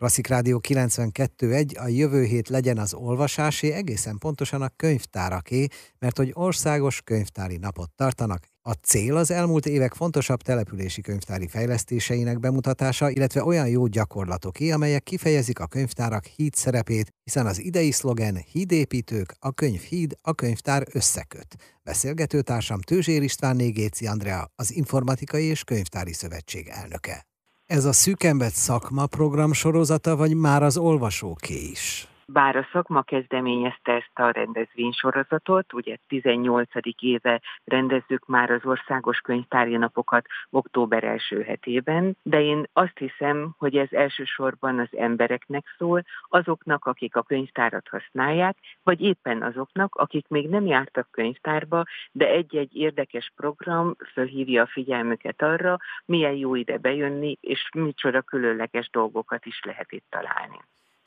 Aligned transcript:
Klasszik 0.00 0.26
Rádió 0.26 0.60
92.1, 0.68 1.78
a 1.78 1.88
jövő 1.88 2.24
hét 2.24 2.48
legyen 2.48 2.78
az 2.78 2.94
olvasásé, 2.94 3.72
egészen 3.72 4.18
pontosan 4.18 4.62
a 4.62 4.68
könyvtáraké, 4.76 5.66
mert 5.98 6.16
hogy 6.16 6.30
országos 6.34 7.02
könyvtári 7.02 7.56
napot 7.56 7.90
tartanak. 7.94 8.46
A 8.62 8.72
cél 8.72 9.16
az 9.16 9.30
elmúlt 9.30 9.66
évek 9.66 9.94
fontosabb 9.94 10.40
települési 10.40 11.00
könyvtári 11.00 11.48
fejlesztéseinek 11.48 12.38
bemutatása, 12.38 13.10
illetve 13.10 13.44
olyan 13.44 13.68
jó 13.68 13.86
gyakorlatoké, 13.86 14.70
amelyek 14.70 15.02
kifejezik 15.02 15.58
a 15.58 15.66
könyvtárak 15.66 16.24
híd 16.24 16.54
szerepét, 16.54 17.14
hiszen 17.24 17.46
az 17.46 17.60
idei 17.60 17.90
szlogen 17.90 18.36
hídépítők, 18.52 19.34
a 19.38 19.52
könyvhíd, 19.52 20.16
a 20.22 20.34
könyvtár 20.34 20.86
összeköt. 20.92 21.56
Beszélgetőtársam 21.82 22.80
Tőzsér 22.80 23.22
István 23.22 23.56
Négéci 23.56 24.06
Andrea, 24.06 24.50
az 24.54 24.72
Informatikai 24.72 25.44
és 25.44 25.64
Könyvtári 25.64 26.12
Szövetség 26.12 26.68
elnöke. 26.68 27.29
Ez 27.70 27.84
a 27.84 27.92
szűkembet 27.92 28.54
szakma 28.54 29.06
program 29.06 29.52
sorozata, 29.52 30.16
vagy 30.16 30.34
már 30.34 30.62
az 30.62 30.76
olvasóké 30.76 31.54
is? 31.54 32.09
Bár 32.32 32.56
a 32.56 32.68
szakma 32.72 33.02
kezdeményezte 33.02 33.92
ezt 33.92 34.18
a 34.18 34.30
rendezvénysorozatot, 34.30 35.72
ugye 35.72 35.96
18. 36.08 36.68
éve 36.98 37.40
rendezzük 37.64 38.26
már 38.26 38.50
az 38.50 38.64
országos 38.64 39.18
könyvtári 39.18 39.76
napokat 39.76 40.26
október 40.50 41.04
első 41.04 41.42
hetében, 41.42 42.16
de 42.22 42.40
én 42.40 42.64
azt 42.72 42.98
hiszem, 42.98 43.54
hogy 43.58 43.76
ez 43.76 43.88
elsősorban 43.90 44.78
az 44.78 44.88
embereknek 44.96 45.64
szól, 45.78 46.04
azoknak, 46.28 46.84
akik 46.84 47.16
a 47.16 47.22
könyvtárat 47.22 47.88
használják, 47.88 48.56
vagy 48.82 49.00
éppen 49.00 49.42
azoknak, 49.42 49.94
akik 49.94 50.28
még 50.28 50.48
nem 50.48 50.66
jártak 50.66 51.08
könyvtárba, 51.10 51.84
de 52.12 52.26
egy-egy 52.26 52.76
érdekes 52.76 53.32
program 53.36 53.96
fölhívja 54.12 54.62
a 54.62 54.66
figyelmüket 54.66 55.42
arra, 55.42 55.76
milyen 56.04 56.34
jó 56.34 56.54
ide 56.54 56.78
bejönni, 56.78 57.36
és 57.40 57.68
micsoda 57.74 58.22
különleges 58.22 58.90
dolgokat 58.90 59.46
is 59.46 59.60
lehet 59.64 59.92
itt 59.92 60.06
találni. 60.08 60.58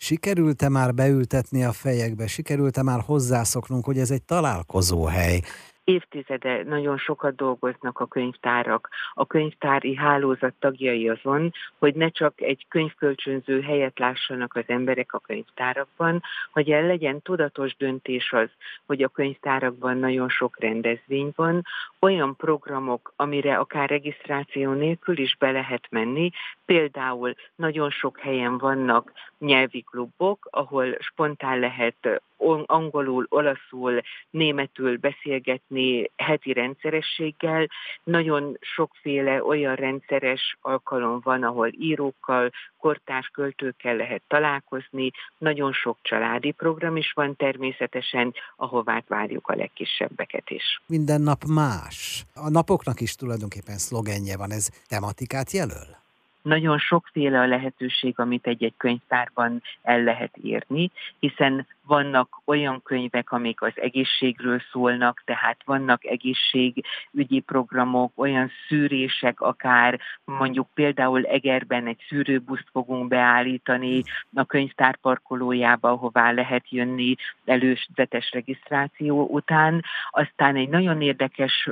Sikerült-e 0.04 0.70
már 0.70 0.94
beültetni 0.94 1.64
a 1.64 1.72
fejekbe, 1.72 2.28
sikerült-e 2.28 2.84
már 2.84 3.00
hozzászoknunk, 3.06 3.86
hogy 3.86 3.98
ez 3.98 4.12
egy 4.12 4.24
találkozó 4.24 5.06
hely? 5.06 5.40
évtizede 5.84 6.64
nagyon 6.64 6.98
sokat 6.98 7.36
dolgoznak 7.36 8.00
a 8.00 8.06
könyvtárak, 8.06 8.90
a 9.14 9.26
könyvtári 9.26 9.96
hálózat 9.96 10.54
tagjai 10.60 11.10
azon, 11.10 11.52
hogy 11.78 11.96
ne 11.96 12.10
csak 12.10 12.42
egy 12.42 12.66
könyvkölcsönző 12.70 13.62
helyet 13.62 14.00
lássanak 14.00 14.56
az 14.56 14.64
emberek 14.68 15.14
a 15.14 15.20
könyvtárakban, 15.20 16.22
hogy 16.52 16.72
el 16.72 16.86
legyen 16.86 17.22
tudatos 17.22 17.76
döntés 17.76 18.32
az, 18.32 18.50
hogy 18.86 19.04
a 19.04 19.08
könyvtárakban 19.08 19.98
nagyon 19.98 20.30
sok 20.30 20.60
rendezvény 20.60 21.32
van, 21.36 21.66
olyan 22.00 22.36
programok, 22.36 23.14
amire 23.16 23.56
akár 23.58 23.90
regisztráció 23.90 24.72
nélkül 24.72 25.18
is 25.18 25.36
be 25.40 25.52
lehet 25.52 25.88
menni, 25.90 26.30
például 26.66 27.34
nagyon 27.56 27.90
sok 27.90 28.20
helyen 28.20 28.58
vannak 28.58 29.12
nyelvi 29.44 29.82
klubok, 29.82 30.48
ahol 30.52 30.98
spontán 31.00 31.60
lehet 31.60 32.22
angolul, 32.66 33.26
olaszul, 33.30 34.02
németül 34.30 34.98
beszélgetni 34.98 36.12
heti 36.16 36.54
rendszerességgel. 36.54 37.68
Nagyon 38.04 38.58
sokféle 38.60 39.44
olyan 39.44 39.76
rendszeres 39.76 40.58
alkalom 40.62 41.20
van, 41.24 41.44
ahol 41.44 41.70
írókkal, 41.72 42.52
kortárs 42.78 43.28
költőkkel 43.28 43.96
lehet 43.96 44.22
találkozni. 44.28 45.12
Nagyon 45.38 45.74
sok 45.74 45.98
családi 46.02 46.52
program 46.52 46.98
is 46.98 47.12
van 47.16 47.36
természetesen, 47.36 48.34
ahová 48.56 49.04
várjuk 49.08 49.48
a 49.48 49.56
legkisebbeket 49.56 50.50
is. 50.50 50.82
Minden 50.88 51.22
nap 51.22 51.44
más. 51.44 52.26
A 52.34 52.50
napoknak 52.50 53.02
is 53.02 53.16
tulajdonképpen 53.16 53.78
szlogenje 53.78 54.38
van. 54.38 54.52
Ez 54.52 54.70
tematikát 54.88 55.52
jelöl? 55.52 56.03
Nagyon 56.44 56.78
sokféle 56.78 57.40
a 57.40 57.48
lehetőség, 57.48 58.20
amit 58.20 58.48
egy-egy 58.48 58.74
könyvtárban 58.78 59.62
el 59.82 60.04
lehet 60.04 60.38
érni, 60.38 60.92
hiszen 61.20 61.68
vannak 61.86 62.42
olyan 62.46 62.82
könyvek, 62.84 63.32
amik 63.32 63.62
az 63.62 63.72
egészségről 63.76 64.62
szólnak, 64.72 65.22
tehát 65.26 65.58
vannak 65.66 66.06
egészségügyi 66.06 67.40
programok, 67.46 68.12
olyan 68.16 68.52
szűrések, 68.68 69.42
akár 69.42 70.00
mondjuk 70.26 70.68
például 70.74 71.26
Egerben 71.26 71.88
egy 71.88 72.04
szűrőbuszt 72.10 72.68
fogunk 72.72 73.08
beállítani 73.08 74.04
a 74.34 74.46
könyvtár 74.46 74.96
parkolójába, 74.96 75.90
ahová 75.90 76.32
lehet 76.32 76.70
jönni 76.70 77.16
előzetes 77.46 78.32
regisztráció 78.32 79.28
után. 79.28 79.84
Aztán 80.10 80.56
egy 80.56 80.70
nagyon 80.70 81.02
érdekes 81.02 81.70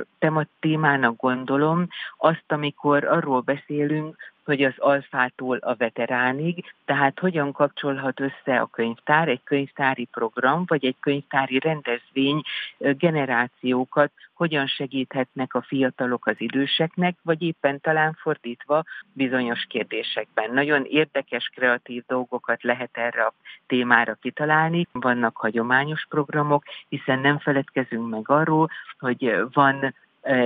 témának 0.60 1.16
gondolom 1.16 1.88
azt, 2.16 2.44
amikor 2.46 3.04
arról 3.04 3.40
beszélünk, 3.40 4.31
hogy 4.44 4.62
az 4.62 4.74
alfától 4.76 5.56
a 5.56 5.74
veteránig, 5.74 6.64
tehát 6.84 7.18
hogyan 7.18 7.52
kapcsolhat 7.52 8.20
össze 8.20 8.60
a 8.60 8.66
könyvtár, 8.66 9.28
egy 9.28 9.42
könyvtári 9.44 10.04
program, 10.04 10.64
vagy 10.66 10.84
egy 10.84 10.96
könyvtári 11.00 11.58
rendezvény 11.58 12.42
generációkat, 12.78 14.12
hogyan 14.34 14.66
segíthetnek 14.66 15.54
a 15.54 15.62
fiatalok 15.62 16.26
az 16.26 16.34
időseknek, 16.38 17.16
vagy 17.22 17.42
éppen 17.42 17.80
talán 17.80 18.16
fordítva 18.20 18.84
bizonyos 19.12 19.66
kérdésekben. 19.68 20.52
Nagyon 20.52 20.84
érdekes, 20.84 21.50
kreatív 21.54 22.02
dolgokat 22.06 22.62
lehet 22.62 22.90
erre 22.92 23.22
a 23.22 23.32
témára 23.66 24.14
kitalálni. 24.14 24.86
Vannak 24.92 25.36
hagyományos 25.36 26.06
programok, 26.08 26.64
hiszen 26.88 27.18
nem 27.18 27.38
feledkezünk 27.38 28.08
meg 28.08 28.30
arról, 28.30 28.70
hogy 28.98 29.36
van 29.52 29.94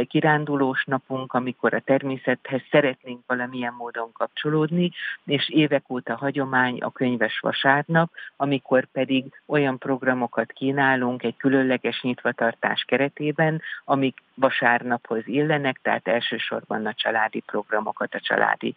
kirándulós 0.08 0.84
napunk, 0.84 1.32
amikor 1.32 1.74
a 1.74 1.80
természethez 1.80 2.60
szeretnénk 2.70 3.20
valamilyen 3.26 3.74
módon 3.78 4.12
kapcsolódni, 4.12 4.90
és 5.24 5.48
évek 5.48 5.90
óta 5.90 6.16
hagyomány 6.16 6.78
a 6.80 6.92
könyves 6.92 7.38
vasárnap, 7.38 8.10
amikor 8.36 8.86
pedig 8.92 9.24
olyan 9.46 9.78
programokat 9.78 10.52
kínálunk 10.52 11.22
egy 11.22 11.36
különleges 11.36 12.00
nyitvatartás 12.02 12.84
keretében, 12.86 13.62
amik 13.84 14.22
vasárnaphoz 14.34 15.22
illenek, 15.26 15.78
tehát 15.82 16.08
elsősorban 16.08 16.86
a 16.86 16.94
családi 16.94 17.40
programokat, 17.40 18.14
a 18.14 18.20
családi 18.20 18.74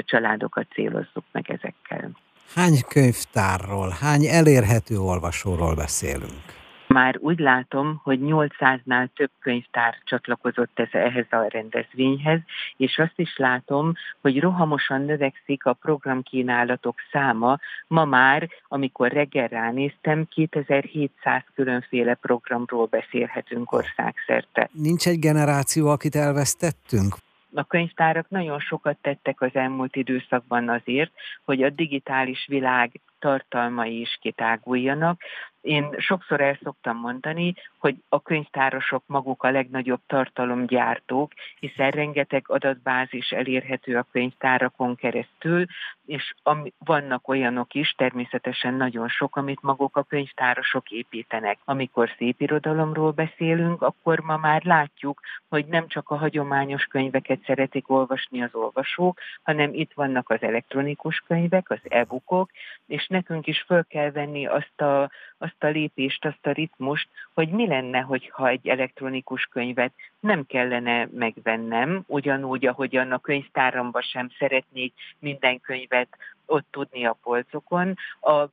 családokat 0.00 0.66
célozzuk 0.72 1.24
meg 1.32 1.50
ezekkel. 1.50 2.10
Hány 2.54 2.80
könyvtárról, 2.88 3.96
hány 4.00 4.24
elérhető 4.26 4.98
olvasóról 4.98 5.74
beszélünk? 5.74 6.64
Már 6.96 7.16
úgy 7.18 7.38
látom, 7.38 8.00
hogy 8.02 8.18
800-nál 8.22 9.08
több 9.14 9.30
könyvtár 9.40 9.98
csatlakozott 10.04 10.78
ez, 10.78 10.88
ehhez 10.90 11.26
a 11.30 11.46
rendezvényhez, 11.48 12.40
és 12.76 12.98
azt 12.98 13.12
is 13.16 13.36
látom, 13.36 13.92
hogy 14.20 14.40
rohamosan 14.40 15.02
növekszik 15.02 15.64
a 15.64 15.72
programkínálatok 15.72 16.94
száma. 17.12 17.58
Ma 17.86 18.04
már, 18.04 18.48
amikor 18.68 19.12
reggel 19.12 19.48
ránéztem, 19.48 20.28
2700 20.28 21.42
különféle 21.54 22.14
programról 22.14 22.86
beszélhetünk 22.86 23.72
országszerte. 23.72 24.68
Nincs 24.72 25.06
egy 25.06 25.18
generáció, 25.18 25.88
akit 25.88 26.14
elvesztettünk? 26.14 27.14
a 27.54 27.64
könyvtárak 27.64 28.28
nagyon 28.28 28.58
sokat 28.58 28.96
tettek 29.02 29.40
az 29.40 29.50
elmúlt 29.52 29.96
időszakban 29.96 30.68
azért, 30.68 31.12
hogy 31.44 31.62
a 31.62 31.70
digitális 31.70 32.46
világ 32.48 33.00
tartalmai 33.18 34.00
is 34.00 34.18
kitáguljanak. 34.20 35.20
Én 35.66 35.94
sokszor 35.98 36.40
el 36.40 36.58
szoktam 36.62 36.96
mondani, 36.96 37.54
hogy 37.78 37.96
a 38.08 38.22
könyvtárosok 38.22 39.02
maguk 39.06 39.42
a 39.42 39.50
legnagyobb 39.50 40.00
tartalomgyártók, 40.06 41.32
hiszen 41.60 41.90
rengeteg 41.90 42.44
adatbázis 42.46 43.30
elérhető 43.30 43.96
a 43.96 44.06
könyvtárakon 44.12 44.94
keresztül, 44.94 45.64
és 46.06 46.34
ami, 46.42 46.72
vannak 46.78 47.28
olyanok 47.28 47.74
is, 47.74 47.94
természetesen 47.96 48.74
nagyon 48.74 49.08
sok, 49.08 49.36
amit 49.36 49.62
maguk 49.62 49.96
a 49.96 50.02
könyvtárosok 50.02 50.90
építenek. 50.90 51.58
Amikor 51.64 52.10
szép 52.18 52.40
irodalomról 52.40 53.10
beszélünk, 53.10 53.82
akkor 53.82 54.20
ma 54.20 54.36
már 54.36 54.64
látjuk, 54.64 55.20
hogy 55.48 55.66
nem 55.66 55.88
csak 55.88 56.10
a 56.10 56.16
hagyományos 56.16 56.84
könyveket 56.84 57.40
szeretik 57.46 57.90
olvasni 57.90 58.42
az 58.42 58.54
olvasók, 58.54 59.18
hanem 59.42 59.74
itt 59.74 59.92
vannak 59.94 60.30
az 60.30 60.42
elektronikus 60.42 61.22
könyvek, 61.26 61.70
az 61.70 61.80
e-bookok, 61.88 62.50
és 62.86 63.06
nekünk 63.06 63.46
is 63.46 63.60
föl 63.66 63.84
kell 63.84 64.10
venni 64.10 64.46
azt 64.46 64.80
a, 64.80 65.10
azt 65.38 65.55
a 65.64 65.66
lépést, 65.66 66.24
azt 66.24 66.46
a 66.46 66.52
ritmust, 66.52 67.08
hogy 67.34 67.48
mi 67.48 67.66
lenne, 67.66 68.00
hogyha 68.00 68.48
egy 68.48 68.68
elektronikus 68.68 69.44
könyvet 69.44 69.92
nem 70.20 70.46
kellene 70.46 71.08
megvennem, 71.12 72.02
ugyanúgy, 72.06 72.66
ahogyan 72.66 73.12
a 73.12 73.18
könyvtáramban 73.18 74.02
sem 74.02 74.30
szeretnék 74.38 74.94
minden 75.18 75.60
könyvet 75.60 76.08
ott 76.46 76.66
tudni 76.70 77.06
a 77.06 77.18
polcokon. 77.22 77.94
A 78.20 78.46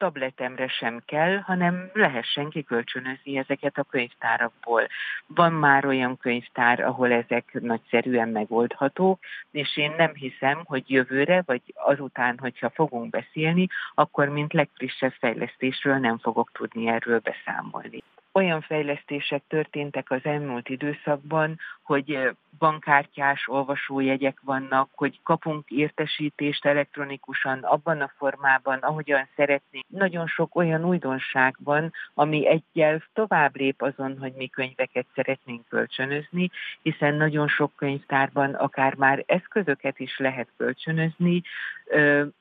tabletemre 0.00 0.68
sem 0.68 1.02
kell, 1.04 1.36
hanem 1.38 1.90
lehessen 1.92 2.48
kikölcsönözni 2.48 3.36
ezeket 3.38 3.78
a 3.78 3.82
könyvtárakból. 3.82 4.86
Van 5.26 5.52
már 5.52 5.86
olyan 5.86 6.16
könyvtár, 6.16 6.80
ahol 6.80 7.12
ezek 7.12 7.52
nagyszerűen 7.52 8.28
megoldhatók, 8.28 9.18
és 9.50 9.76
én 9.76 9.94
nem 9.96 10.14
hiszem, 10.14 10.62
hogy 10.64 10.90
jövőre, 10.90 11.42
vagy 11.46 11.62
azután, 11.74 12.38
hogyha 12.38 12.70
fogunk 12.70 13.10
beszélni, 13.10 13.66
akkor 13.94 14.28
mint 14.28 14.52
legfrissebb 14.52 15.12
fejlesztésről 15.12 15.96
nem 15.96 16.18
fogok 16.18 16.50
tudni 16.52 16.88
erről 16.88 17.18
beszámolni. 17.18 18.02
Olyan 18.32 18.60
fejlesztések 18.60 19.42
történtek 19.48 20.10
az 20.10 20.20
elmúlt 20.22 20.68
időszakban, 20.68 21.58
hogy 21.82 22.30
bankkártyás 22.58 23.48
olvasójegyek 23.48 24.40
vannak, 24.42 24.88
hogy 24.94 25.20
kapunk 25.22 25.70
értesítést 25.70 26.64
elektronikusan 26.64 27.58
abban 27.58 28.00
a 28.00 28.12
formában, 28.16 28.78
ahogyan 28.78 29.28
szeretnénk. 29.36 29.84
Nagyon 29.88 30.26
sok 30.26 30.56
olyan 30.56 30.84
újdonság 30.84 31.56
van, 31.58 31.92
ami 32.14 32.46
egyel 32.48 33.02
tovább 33.12 33.56
lép 33.56 33.82
azon, 33.82 34.18
hogy 34.18 34.32
mi 34.32 34.46
könyveket 34.46 35.06
szeretnénk 35.14 35.68
kölcsönözni, 35.68 36.50
hiszen 36.82 37.14
nagyon 37.14 37.48
sok 37.48 37.76
könyvtárban 37.76 38.54
akár 38.54 38.94
már 38.94 39.22
eszközöket 39.26 39.98
is 39.98 40.18
lehet 40.18 40.48
kölcsönözni, 40.56 41.42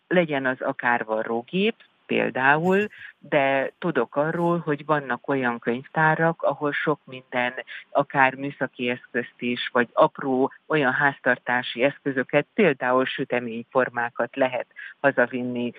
legyen 0.07 0.45
az 0.45 0.61
akár 0.61 1.05
varrógép, 1.05 1.75
például, 2.09 2.87
de 3.19 3.71
tudok 3.79 4.15
arról, 4.15 4.57
hogy 4.57 4.85
vannak 4.85 5.27
olyan 5.27 5.59
könyvtárak, 5.59 6.41
ahol 6.41 6.71
sok 6.71 6.99
minden, 7.03 7.53
akár 7.89 8.33
műszaki 8.33 8.89
eszközt 8.89 9.35
is, 9.37 9.69
vagy 9.71 9.87
apró 9.93 10.51
olyan 10.67 10.93
háztartási 10.93 11.83
eszközöket, 11.83 12.45
például 12.53 13.05
süteményformákat 13.05 14.35
lehet 14.35 14.67
hazavinni 14.99 15.71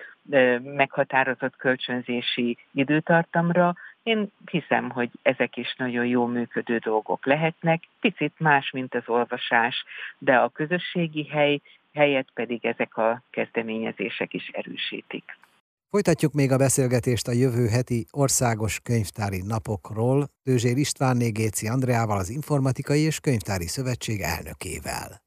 meghatározott 0.63 1.55
kölcsönzési 1.55 2.57
időtartamra, 2.73 3.73
én 4.03 4.31
hiszem, 4.51 4.89
hogy 4.89 5.09
ezek 5.21 5.57
is 5.57 5.75
nagyon 5.77 6.05
jó 6.05 6.25
működő 6.25 6.77
dolgok 6.77 7.25
lehetnek, 7.25 7.83
picit 7.99 8.33
más, 8.37 8.71
mint 8.71 8.95
az 8.95 9.03
olvasás, 9.05 9.85
de 10.17 10.35
a 10.35 10.49
közösségi 10.49 11.27
hely 11.27 11.61
helyet 11.93 12.27
pedig 12.33 12.65
ezek 12.65 12.97
a 12.97 13.21
kezdeményezések 13.29 14.33
is 14.33 14.47
erősítik. 14.47 15.37
Folytatjuk 15.91 16.33
még 16.33 16.51
a 16.51 16.57
beszélgetést 16.57 17.27
a 17.27 17.31
jövő 17.31 17.67
heti 17.67 18.05
országos 18.11 18.79
könyvtári 18.79 19.41
napokról 19.41 20.27
Tőzsér 20.43 20.77
Istvánné 20.77 21.29
Géci 21.29 21.67
Andreával, 21.67 22.17
az 22.17 22.29
Informatikai 22.29 23.01
és 23.01 23.19
Könyvtári 23.19 23.67
Szövetség 23.67 24.21
elnökével. 24.21 25.21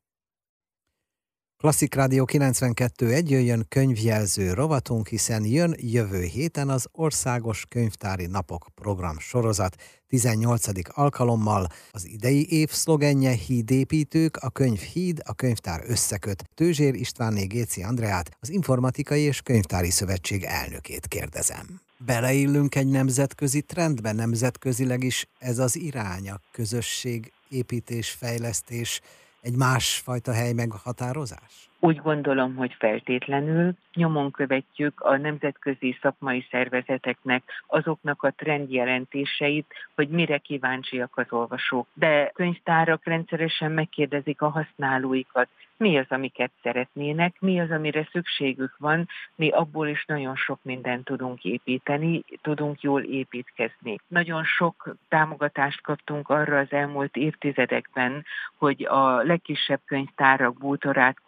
Klasszik 1.64 1.94
Rádió 1.94 2.28
92.1 2.32 3.28
jöjjön 3.28 3.66
könyvjelző 3.68 4.52
rovatunk, 4.52 5.08
hiszen 5.08 5.44
jön 5.44 5.74
jövő 5.78 6.22
héten 6.22 6.68
az 6.68 6.86
Országos 6.92 7.64
Könyvtári 7.68 8.26
Napok 8.26 8.66
program 8.74 9.18
sorozat 9.18 9.76
18. 10.08 10.66
alkalommal. 10.88 11.66
Az 11.90 12.06
idei 12.06 12.46
év 12.50 12.70
szlogenje 12.70 13.30
Hídépítők, 13.30 14.36
a 14.36 14.50
könyv 14.50 14.78
híd, 14.78 15.20
a 15.24 15.34
könyvtár 15.34 15.82
összeköt. 15.86 16.44
Tőzsér 16.54 16.94
Istvánné 16.94 17.44
Géci 17.44 17.82
Andreát, 17.82 18.36
az 18.40 18.50
Informatikai 18.50 19.20
és 19.20 19.40
Könyvtári 19.40 19.90
Szövetség 19.90 20.42
elnökét 20.42 21.06
kérdezem. 21.06 21.80
Beleillünk 21.98 22.74
egy 22.74 22.88
nemzetközi 22.88 23.62
trendbe, 23.62 24.12
nemzetközileg 24.12 25.02
is 25.02 25.28
ez 25.38 25.58
az 25.58 25.76
irány, 25.76 26.30
a 26.30 26.40
közösség, 26.52 27.32
építés, 27.48 28.10
fejlesztés, 28.10 29.00
egy 29.44 29.56
másfajta 29.56 30.32
hely 30.32 30.52
meghatározás? 30.52 31.70
Úgy 31.84 31.96
gondolom, 31.96 32.54
hogy 32.54 32.74
feltétlenül 32.78 33.72
nyomon 33.94 34.30
követjük 34.30 35.00
a 35.00 35.16
nemzetközi 35.16 35.98
szakmai 36.00 36.46
szervezeteknek 36.50 37.42
azoknak 37.66 38.22
a 38.22 38.30
trendjelentéseit, 38.30 39.66
hogy 39.94 40.08
mire 40.08 40.38
kíváncsiak 40.38 41.16
az 41.16 41.26
olvasók. 41.28 41.86
De 41.94 42.30
könyvtárak 42.34 43.04
rendszeresen 43.04 43.72
megkérdezik 43.72 44.42
a 44.42 44.48
használóikat, 44.48 45.48
mi 45.76 45.98
az, 45.98 46.06
amiket 46.08 46.50
szeretnének, 46.62 47.36
mi 47.40 47.60
az, 47.60 47.70
amire 47.70 48.08
szükségük 48.12 48.74
van, 48.78 49.08
mi 49.34 49.48
abból 49.48 49.88
is 49.88 50.04
nagyon 50.04 50.36
sok 50.36 50.58
mindent 50.62 51.04
tudunk 51.04 51.44
építeni, 51.44 52.24
tudunk 52.42 52.80
jól 52.80 53.02
építkezni. 53.02 53.98
Nagyon 54.06 54.44
sok 54.44 54.94
támogatást 55.08 55.82
kaptunk 55.82 56.28
arra 56.28 56.58
az 56.58 56.72
elmúlt 56.72 57.16
évtizedekben, 57.16 58.24
hogy 58.56 58.84
a 58.84 59.22
legkisebb 59.22 59.80
könyvtárak 59.86 60.58
bútorát 60.58 61.20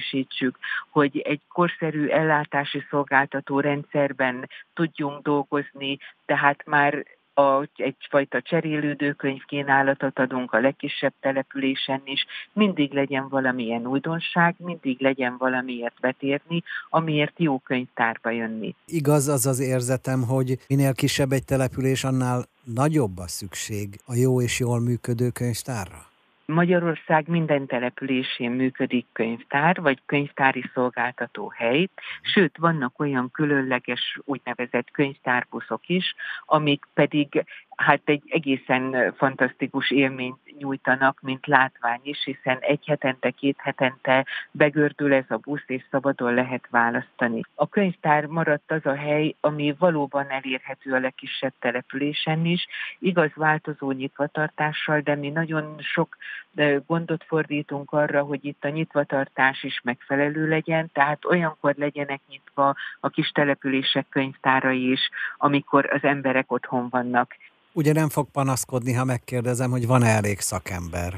korszerűsítsük, 0.00 0.58
hogy 0.90 1.18
egy 1.18 1.40
korszerű 1.48 2.06
ellátási 2.06 2.84
szolgáltató 2.90 3.60
rendszerben 3.60 4.48
tudjunk 4.74 5.22
dolgozni, 5.22 5.98
tehát 6.26 6.66
már 6.66 7.04
a, 7.34 7.68
egyfajta 7.76 8.42
cserélődőkönyv 8.42 9.44
kínálatot 9.44 10.18
adunk 10.18 10.52
a 10.52 10.60
legkisebb 10.60 11.12
településen 11.20 12.00
is, 12.04 12.26
mindig 12.52 12.92
legyen 12.92 13.28
valamilyen 13.28 13.86
újdonság, 13.86 14.54
mindig 14.58 15.00
legyen 15.00 15.36
valamiért 15.38 16.00
betérni, 16.00 16.62
amiért 16.90 17.32
jó 17.36 17.58
könyvtárba 17.58 18.30
jönni. 18.30 18.74
Igaz 18.86 19.28
az 19.28 19.46
az 19.46 19.60
érzetem, 19.60 20.22
hogy 20.22 20.58
minél 20.68 20.94
kisebb 20.94 21.32
egy 21.32 21.44
település, 21.44 22.04
annál 22.04 22.44
nagyobb 22.64 23.18
a 23.18 23.28
szükség 23.28 24.00
a 24.06 24.14
jó 24.14 24.42
és 24.42 24.60
jól 24.60 24.80
működő 24.80 25.30
könyvtárra? 25.30 26.09
Magyarország 26.50 27.28
minden 27.28 27.66
településén 27.66 28.50
működik 28.50 29.06
könyvtár, 29.12 29.80
vagy 29.80 30.02
könyvtári 30.06 30.64
szolgáltató 30.74 31.52
hely, 31.56 31.88
sőt, 32.22 32.56
vannak 32.58 33.00
olyan 33.00 33.30
különleges 33.30 34.18
úgynevezett 34.24 34.90
könyvtárbuszok 34.90 35.88
is, 35.88 36.14
amik 36.44 36.84
pedig 36.94 37.44
hát 37.80 38.00
egy 38.04 38.22
egészen 38.28 39.14
fantasztikus 39.16 39.90
élményt 39.90 40.58
nyújtanak, 40.58 41.20
mint 41.20 41.46
látvány 41.46 42.00
is, 42.02 42.24
hiszen 42.24 42.58
egy 42.60 42.86
hetente, 42.86 43.30
két 43.30 43.56
hetente 43.58 44.26
begördül 44.50 45.14
ez 45.14 45.24
a 45.28 45.36
busz, 45.36 45.64
és 45.66 45.84
szabadon 45.90 46.34
lehet 46.34 46.66
választani. 46.70 47.40
A 47.54 47.68
könyvtár 47.68 48.26
maradt 48.26 48.70
az 48.70 48.86
a 48.86 48.94
hely, 48.94 49.34
ami 49.40 49.74
valóban 49.78 50.30
elérhető 50.30 50.92
a 50.92 50.98
legkisebb 50.98 51.52
településen 51.58 52.44
is, 52.44 52.66
igaz 52.98 53.30
változó 53.34 53.90
nyitvatartással, 53.90 55.00
de 55.00 55.14
mi 55.14 55.28
nagyon 55.28 55.76
sok 55.78 56.16
gondot 56.86 57.24
fordítunk 57.24 57.92
arra, 57.92 58.22
hogy 58.22 58.44
itt 58.44 58.64
a 58.64 58.68
nyitvatartás 58.68 59.62
is 59.62 59.80
megfelelő 59.84 60.48
legyen, 60.48 60.90
tehát 60.92 61.24
olyankor 61.24 61.74
legyenek 61.76 62.20
nyitva 62.28 62.74
a 63.00 63.08
kis 63.08 63.30
települések 63.30 64.06
könyvtárai 64.08 64.90
is, 64.90 65.10
amikor 65.36 65.90
az 65.92 66.04
emberek 66.04 66.52
otthon 66.52 66.88
vannak. 66.88 67.36
Ugye 67.72 67.92
nem 67.92 68.08
fog 68.08 68.30
panaszkodni, 68.30 68.92
ha 68.92 69.04
megkérdezem, 69.04 69.70
hogy 69.70 69.86
van-e 69.86 70.06
elég 70.06 70.38
szakember? 70.38 71.14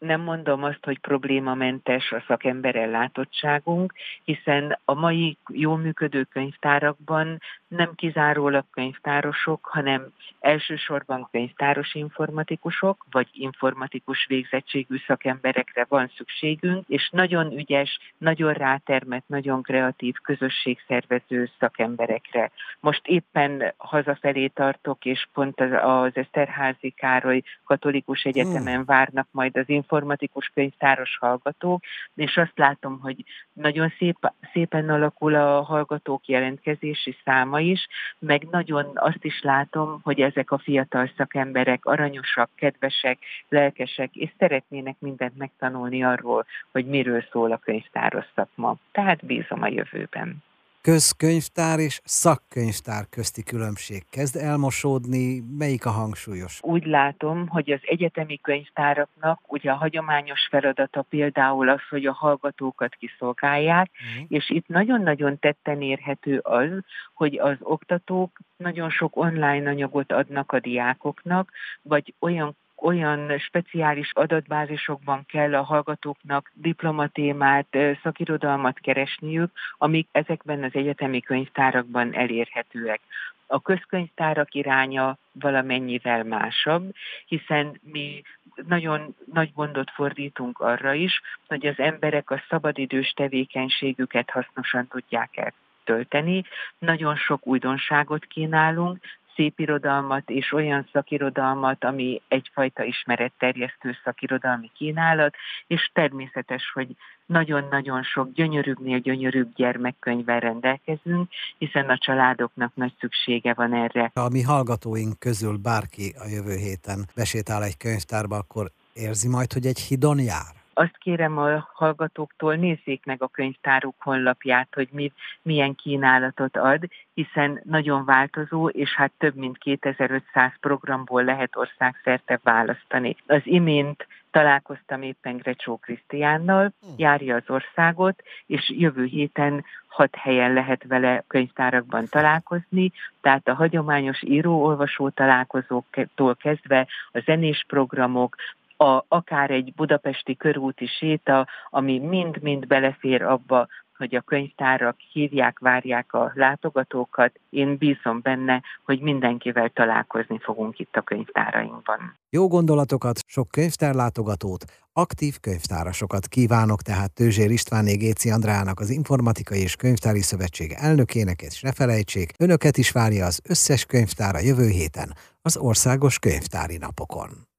nem 0.00 0.20
mondom 0.20 0.64
azt, 0.64 0.84
hogy 0.84 0.98
problémamentes 0.98 2.12
a 2.12 2.24
szakember 2.26 2.76
ellátottságunk, 2.76 3.92
hiszen 4.24 4.78
a 4.84 4.94
mai 4.94 5.36
jól 5.52 5.78
működő 5.78 6.22
könyvtárakban 6.22 7.40
nem 7.70 7.94
kizárólag 7.94 8.64
könyvtárosok, 8.70 9.66
hanem 9.66 10.06
elsősorban 10.40 11.28
könyvtáros 11.30 11.94
informatikusok, 11.94 13.06
vagy 13.10 13.28
informatikus 13.32 14.26
végzettségű 14.28 14.96
szakemberekre 15.06 15.86
van 15.88 16.10
szükségünk, 16.16 16.84
és 16.88 17.10
nagyon 17.12 17.52
ügyes, 17.52 17.98
nagyon 18.18 18.52
rátermett, 18.52 19.24
nagyon 19.26 19.62
kreatív 19.62 20.14
közösségszervező 20.22 21.50
szakemberekre. 21.58 22.50
Most 22.80 23.06
éppen 23.06 23.74
hazafelé 23.76 24.46
tartok, 24.46 25.04
és 25.04 25.28
pont 25.32 25.60
az, 25.60 25.70
az 25.82 26.10
Eszterházi 26.14 26.90
Károly 26.90 27.42
Katolikus 27.64 28.22
Egyetemen 28.22 28.74
hmm. 28.74 28.84
várnak 28.84 29.28
majd 29.30 29.56
az 29.56 29.68
informatikus 29.68 30.50
könyvtáros 30.54 31.18
hallgatók, 31.20 31.82
és 32.14 32.36
azt 32.36 32.58
látom, 32.58 33.00
hogy 33.00 33.24
nagyon 33.52 33.92
szép, 33.98 34.32
szépen 34.52 34.88
alakul 34.88 35.34
a 35.34 35.62
hallgatók 35.62 36.26
jelentkezési 36.26 37.16
száma 37.24 37.59
is, 37.60 37.86
meg 38.18 38.46
nagyon 38.50 38.90
azt 38.94 39.24
is 39.24 39.40
látom, 39.42 40.00
hogy 40.02 40.20
ezek 40.20 40.50
a 40.50 40.58
fiatal 40.58 41.10
szakemberek 41.16 41.84
aranyosak, 41.84 42.50
kedvesek, 42.54 43.18
lelkesek, 43.48 44.14
és 44.14 44.30
szeretnének 44.38 44.96
mindent 44.98 45.36
megtanulni 45.36 46.04
arról, 46.04 46.46
hogy 46.72 46.86
miről 46.86 47.24
szól 47.30 47.52
a 47.52 47.56
könyvtáros 47.58 48.24
szakma. 48.34 48.76
Tehát 48.92 49.26
bízom 49.26 49.62
a 49.62 49.68
jövőben 49.68 50.42
közkönyvtár 50.82 51.78
és 51.78 52.00
szakkönyvtár 52.04 53.04
közti 53.10 53.42
különbség 53.42 54.02
kezd 54.10 54.36
elmosódni, 54.36 55.42
melyik 55.58 55.86
a 55.86 55.90
hangsúlyos? 55.90 56.58
Úgy 56.62 56.86
látom, 56.86 57.48
hogy 57.48 57.70
az 57.70 57.80
egyetemi 57.82 58.38
könyvtáraknak 58.40 59.40
ugye 59.46 59.70
a 59.70 59.74
hagyományos 59.74 60.46
feladata 60.50 61.02
például 61.02 61.68
az, 61.68 61.80
hogy 61.90 62.06
a 62.06 62.12
hallgatókat 62.12 62.94
kiszolgálják, 62.94 63.90
mm. 63.90 64.24
és 64.28 64.50
itt 64.50 64.66
nagyon-nagyon 64.66 65.38
tetten 65.38 65.82
érhető 65.82 66.38
az, 66.38 66.70
hogy 67.14 67.38
az 67.38 67.56
oktatók 67.60 68.38
nagyon 68.56 68.90
sok 68.90 69.16
online 69.16 69.68
anyagot 69.68 70.12
adnak 70.12 70.52
a 70.52 70.60
diákoknak, 70.60 71.50
vagy 71.82 72.14
olyan 72.18 72.56
olyan 72.82 73.38
speciális 73.38 74.10
adatbázisokban 74.12 75.26
kell 75.26 75.54
a 75.54 75.62
hallgatóknak 75.62 76.50
diplomatémát, 76.54 77.76
szakirodalmat 78.02 78.78
keresniük, 78.78 79.50
amik 79.78 80.08
ezekben 80.12 80.62
az 80.62 80.70
egyetemi 80.74 81.20
könyvtárakban 81.20 82.14
elérhetőek. 82.14 83.00
A 83.46 83.60
közkönyvtárak 83.60 84.54
iránya 84.54 85.18
valamennyivel 85.32 86.24
másabb, 86.24 86.94
hiszen 87.26 87.80
mi 87.82 88.22
nagyon 88.66 89.14
nagy 89.32 89.52
gondot 89.54 89.90
fordítunk 89.90 90.60
arra 90.60 90.92
is, 90.92 91.20
hogy 91.46 91.66
az 91.66 91.78
emberek 91.78 92.30
a 92.30 92.42
szabadidős 92.48 93.10
tevékenységüket 93.10 94.30
hasznosan 94.30 94.86
tudják 94.88 95.36
el 95.36 95.52
tölteni. 95.84 96.44
Nagyon 96.78 97.16
sok 97.16 97.46
újdonságot 97.46 98.24
kínálunk, 98.24 98.98
szépirodalmat 99.40 100.30
és 100.30 100.52
olyan 100.52 100.88
szakirodalmat, 100.92 101.84
ami 101.84 102.22
egyfajta 102.28 102.82
ismeretterjesztő 102.84 103.96
szakirodalmi 104.04 104.70
kínálat, 104.76 105.34
és 105.66 105.90
természetes, 105.92 106.70
hogy 106.74 106.96
nagyon-nagyon 107.26 108.02
sok 108.02 108.32
gyönyörűbbnél 108.32 108.98
gyönyörűbb 108.98 109.54
gyermekkönyvvel 109.54 110.40
rendelkezünk, 110.40 111.28
hiszen 111.58 111.88
a 111.88 111.98
családoknak 111.98 112.72
nagy 112.74 112.92
szüksége 112.98 113.54
van 113.54 113.74
erre. 113.74 114.10
Ha 114.14 114.20
a 114.20 114.28
mi 114.28 114.42
hallgatóink 114.42 115.18
közül 115.18 115.56
bárki 115.56 116.14
a 116.18 116.28
jövő 116.28 116.56
héten 116.56 117.08
besétál 117.14 117.62
egy 117.62 117.76
könyvtárba, 117.76 118.36
akkor 118.36 118.70
érzi 118.92 119.28
majd, 119.28 119.52
hogy 119.52 119.66
egy 119.66 119.78
hidon 119.78 120.18
jár? 120.18 120.59
Azt 120.80 120.98
kérem 120.98 121.38
a 121.38 121.68
hallgatóktól, 121.72 122.54
nézzék 122.54 123.04
meg 123.04 123.22
a 123.22 123.28
könyvtáruk 123.28 123.94
honlapját, 123.98 124.68
hogy 124.74 124.88
mi, 124.92 125.12
milyen 125.42 125.74
kínálatot 125.74 126.56
ad, 126.56 126.82
hiszen 127.14 127.60
nagyon 127.64 128.04
változó, 128.04 128.68
és 128.68 128.94
hát 128.94 129.12
több 129.18 129.34
mint 129.34 129.58
2500 129.58 130.52
programból 130.60 131.24
lehet 131.24 131.56
országszerte 131.56 132.40
választani. 132.42 133.16
Az 133.26 133.40
imént 133.44 134.06
találkoztam 134.30 135.02
éppen 135.02 135.36
Grecsó 135.36 135.76
Krisztiánnal, 135.76 136.72
hm. 136.80 136.86
járja 136.96 137.34
az 137.34 137.50
országot, 137.50 138.22
és 138.46 138.70
jövő 138.76 139.04
héten 139.04 139.64
hat 139.88 140.16
helyen 140.16 140.52
lehet 140.52 140.84
vele 140.88 141.24
könyvtárakban 141.26 142.06
találkozni, 142.10 142.92
tehát 143.20 143.48
a 143.48 143.54
hagyományos 143.54 144.22
író-olvasó 144.22 145.08
találkozóktól 145.08 146.36
kezdve 146.36 146.86
a 147.12 147.22
zenés 147.24 147.64
programok, 147.68 148.36
a, 148.82 149.04
akár 149.08 149.50
egy 149.50 149.72
budapesti 149.74 150.36
körúti 150.36 150.86
séta, 150.86 151.46
ami 151.70 151.98
mind-mind 151.98 152.66
belefér 152.66 153.22
abba, 153.22 153.66
hogy 153.96 154.14
a 154.14 154.20
könyvtárak 154.20 154.96
hívják, 155.12 155.58
várják 155.58 156.12
a 156.12 156.32
látogatókat. 156.34 157.40
Én 157.50 157.76
bízom 157.76 158.20
benne, 158.22 158.62
hogy 158.84 159.00
mindenkivel 159.00 159.68
találkozni 159.68 160.38
fogunk 160.38 160.78
itt 160.78 160.96
a 160.96 161.00
könyvtárainkban. 161.00 162.16
Jó 162.30 162.48
gondolatokat, 162.48 163.20
sok 163.26 163.48
könyvtárlátogatót, 163.50 164.64
aktív 164.92 165.34
könyvtárasokat 165.40 166.26
kívánok 166.26 166.82
tehát 166.82 167.14
Tőzsér 167.14 167.50
Istvánné 167.50 167.94
Géci 167.94 168.30
Andrának, 168.30 168.80
az 168.80 168.90
Informatikai 168.90 169.60
és 169.60 169.76
Könyvtári 169.76 170.20
Szövetség 170.20 170.72
elnökének, 170.76 171.40
és 171.42 171.62
ne 171.62 171.72
felejtsék, 171.72 172.32
önöket 172.38 172.76
is 172.76 172.90
várja 172.90 173.26
az 173.26 173.40
összes 173.48 173.84
könyvtára 173.84 174.38
jövő 174.38 174.68
héten, 174.68 175.12
az 175.42 175.56
Országos 175.56 176.18
Könyvtári 176.18 176.76
Napokon. 176.76 177.49